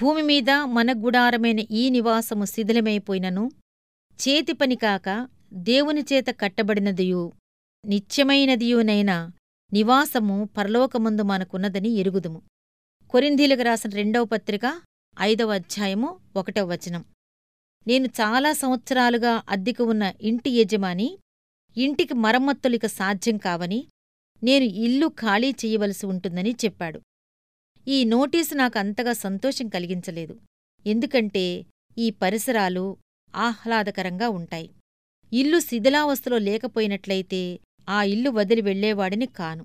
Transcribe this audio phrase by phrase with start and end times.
[0.00, 3.50] భూమి మీద మన గుడారమైన ఈ నివాసము శిథిలమైపోయినను.
[4.12, 7.32] చేతి పని కాక దేవునిచేత కట్టబడినదియు
[7.86, 9.30] నిత్యమైనదియునైన
[9.72, 12.42] నివాసము పరలోకమందు మనకున్నదని ఎరుగుదుము.
[13.10, 14.82] కొరింధీలకు రాసిన రెండవ పత్రిక
[15.20, 17.04] ఐదవ అధ్యాయము ఒకటవ వచనం.
[17.86, 21.18] నేను చాలా సంవత్సరాలుగా అద్దెకు ఉన్న ఇంటి యజమాని
[21.76, 23.86] ఇంటికి మరమ్మత్తులిక సాధ్యం కావని
[24.42, 27.00] నేను ఇల్లు ఖాళీ చెయ్యవలసి ఉంటుందని చెప్పాడు.
[27.88, 30.40] ఈ నోటీసు నాకు అంతగా సంతోషం కలిగించలేదు.
[30.86, 31.66] ఎందుకంటే
[31.98, 32.96] ఈ పరిసరాలు
[33.34, 34.70] ఆహ్లాదకరంగా ఉంటాయి.
[35.32, 39.64] ఇల్లు శిథిలావస్థలో లేకపోయినట్లయితే ఆ ఇల్లు వదిలి వెళ్ళేవాడిని కాను.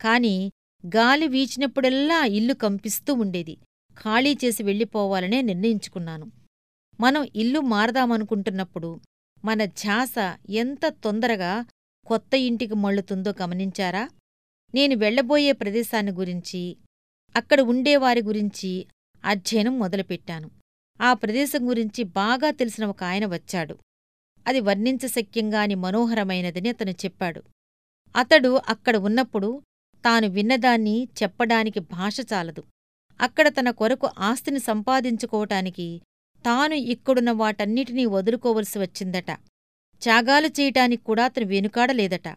[0.00, 0.52] కాని
[0.86, 3.58] గాలి వీచినప్పుడల్లా ఇల్లు కంపిస్తూ ఉండేది.
[4.02, 6.32] ఖాళీ చేసి వెళ్ళిపోవాలనే నిర్ణయించుకున్నాను.
[7.00, 9.00] మనం ఇల్లు మారదామనుకుంటున్నప్పుడు
[9.44, 10.14] మన ఝాస
[10.50, 11.66] ఎంత తొందరగా
[12.06, 14.08] కొత్త ఇంటికి మళ్ళుతుందో గమనించారా?
[14.74, 16.76] నేను వెళ్ళబోయే ప్రదేశాన్ని గురించి
[17.36, 18.86] అక్కడ ఉండేవారి గురించి
[19.24, 20.50] అధ్యయనం మొదలుపెట్టాను.
[21.00, 23.78] ఆ ప్రదేశం గురించి బాగా తెలిసిన ఒక ఆయన వచ్చాడు.
[24.46, 27.42] అది వర్ణించశక్యంగాని మనోహరమైనదని అతను చెప్పాడు.
[28.16, 29.62] అతడు అక్కడ ఉన్నప్పుడు
[30.04, 32.64] తాను విన్నదాన్ని చెప్పడానికి భాష చాలదు.
[33.20, 36.02] అక్కడ తన కొరకు ఆస్తిని సంపాదించుకోవటానికి
[36.46, 39.30] తాను ఇక్కడున్న వాటన్నిటినీ వదులుకోవలసి వచ్చిందట.
[40.02, 42.36] త్యాగాలు చేయటానికి కూడా అతను వెనుకాడలేదట.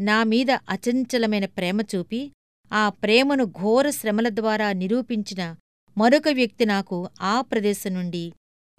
[0.00, 2.32] నామీద అచంచలమైన ప్రేమ చూపి
[2.72, 5.56] ఆ ప్రేమను ఘోర శ్రమల ద్వారా నిరూపించిన
[5.98, 8.32] మరొక వ్యక్తి నాకు ఆ ప్రదేశం నుండి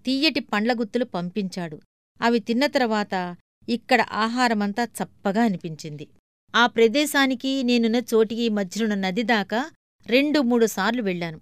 [0.05, 1.81] తీయటి పండ్లగుత్తులు పంపించాడు.
[2.21, 3.35] అవి తిన్న తర్వాత
[3.69, 6.07] ఇక్కడ ఆహారమంతా చప్పగా అనిపించింది.
[6.55, 9.71] ఆ ప్రదేశానికి నేనున్న చోటికి మధ్యనున్న నదిదాకా
[10.07, 11.41] రెండు మూడు సార్లు వెళ్ళాను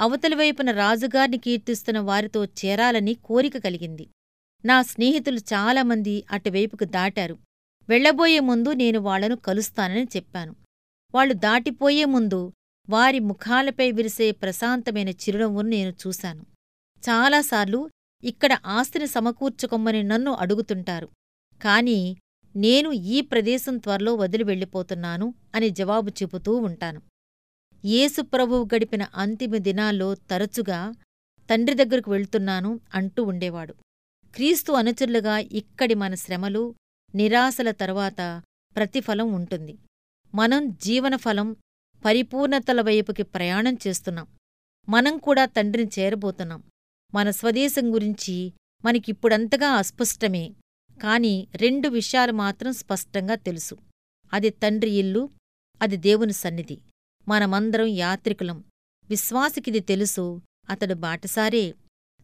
[0.00, 4.08] అవతలివైపున రాజుగారిని కీర్తిస్తున్న వారితో చేరాలని కోరిక కలిగింది.
[4.64, 7.38] నా స్నేహితులు చాలామంది అటువైపుకు దాటారు.
[7.88, 10.56] వెళ్ళబోయే ముందు నేను వాళ్ళను కలుస్తానని చెప్పాను.
[11.14, 12.52] వాళ్ళు దాటిపోయే ముందు
[12.90, 16.46] వారి ముఖాలపై విరిసే ప్రశాంతమైన చిరునవ్వును నేను చూశాను.
[17.08, 17.90] చాలాసార్లు
[18.24, 21.08] ఇక్కడ ఆస్తిని సమకూర్చుకొమ్మని నన్ను అడుగుతుంటారు.
[21.62, 22.16] కాని
[22.56, 27.02] నేను ఈ ప్రదేశం త్వరలో వదిలి వెళ్ళిపోతున్నాను అని జవాబు చెబుతూ ఉంటాను.
[27.84, 30.92] యేసుప్రభువు గడిపిన అంతిమ దినాల్లో తరచుగా
[31.50, 33.74] తండ్రి దగ్గరకు వెళ్తున్నాను అంటూ ఉండేవాడు.
[34.34, 36.74] క్రీస్తు అనుచరులుగా ఇక్కడి మన శ్రమలు
[37.14, 38.42] నిరాశల తరువాత
[38.76, 39.78] ప్రతిఫలం ఉంటుంది.
[40.34, 41.56] మనం జీవనఫలం
[42.04, 44.26] పరిపూర్ణతల వైపుకి ప్రయాణం చేస్తున్నాం.
[44.88, 46.62] మనం కూడా తండ్రిని చేరబోతున్నాం.
[47.14, 48.52] మన స్వదేశం గురించి
[48.84, 50.54] మనకిప్పుడంతగా అస్పష్టమే.
[51.02, 53.76] కాని రెండు విషయాలు మాత్రం స్పష్టంగా తెలుసు.
[54.32, 55.30] అది తండ్రి ఇల్లు
[55.82, 56.78] అది దేవుని సన్నిధి.
[57.28, 58.64] మనమందరం యాత్రికులం.
[59.10, 61.74] విశ్వాసికిది తెలుసు అతడు బాటసారే.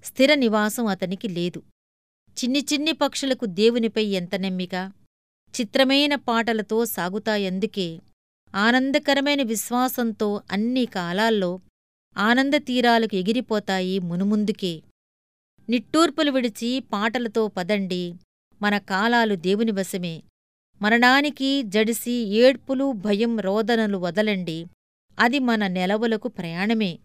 [0.04, 1.62] స్థిర నివాసం అతనికి లేదు.
[2.26, 4.92] చిన్ని చిన్ని పక్షులకు దేవునిపై ఎంత నెమ్మిక?
[5.60, 8.00] చిత్రమైన పాటలతో సాగుతాయందుకే
[8.54, 11.60] ఆనందకరమైన విశ్వాసంతో అన్ని కాలాల్లో
[12.16, 14.82] ఆనందతీరాలకు ఎగిరిపోతాయి మునుముందుకే.
[15.68, 18.14] నిట్టూర్పులు విడిచి పాటలతో పదండి
[18.62, 20.22] మన కాలాలు దేవుని వశమే.
[20.82, 24.66] మరణానికి జడిసి ఏడ్పులు భయం రోదనలు వదలండి
[25.18, 26.98] అది మన నెలవులకు ప్రయాణమే.